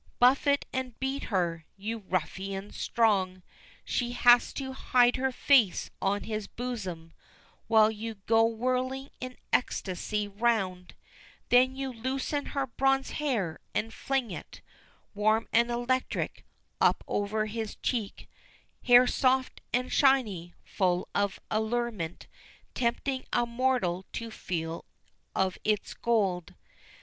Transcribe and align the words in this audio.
Buffet 0.17 0.65
and 0.73 0.99
beat 0.99 1.25
her 1.25 1.63
you 1.77 1.99
ruffian 1.99 2.71
strong! 2.71 3.43
She 3.85 4.13
has 4.13 4.51
to 4.53 4.73
hide 4.73 5.15
her 5.17 5.31
face 5.31 5.91
on 6.01 6.23
his 6.23 6.47
bosom, 6.47 7.13
While 7.67 7.91
you 7.91 8.15
go 8.15 8.43
whirling 8.43 9.11
in 9.19 9.37
ecstasy 9.53 10.27
round, 10.27 10.95
Then 11.49 11.75
you 11.75 11.93
loosen 11.93 12.47
her 12.47 12.65
bronze 12.65 13.11
hair 13.11 13.59
and 13.75 13.93
fling 13.93 14.31
it, 14.31 14.61
Warm 15.13 15.47
and 15.53 15.69
electric, 15.69 16.45
up 16.81 17.03
over 17.07 17.45
his 17.45 17.75
cheek, 17.75 18.27
Hair 18.81 19.05
soft 19.05 19.61
and 19.71 19.91
shiny, 19.93 20.55
full 20.63 21.09
of 21.13 21.39
allurement, 21.51 22.25
Tempting 22.73 23.23
a 23.31 23.45
mortal 23.45 24.05
to 24.13 24.31
feel 24.31 24.83
of 25.35 25.59
its 25.63 25.93
gold. 25.93 26.55